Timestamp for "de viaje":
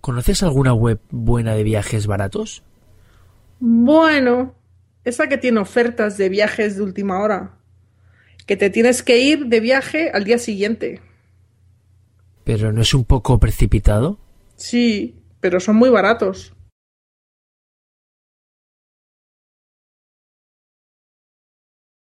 9.46-10.10